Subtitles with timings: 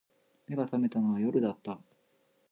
[0.49, 1.77] 眼が覚めたのは夜だった